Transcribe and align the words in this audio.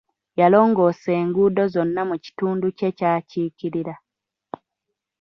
Yalongoosa 0.39 1.09
enguudo 1.21 1.63
zonna 1.73 2.01
mu 2.09 2.15
kitundu 2.23 2.67
kye 2.77 2.89
ky'akiikirira. 2.97 3.95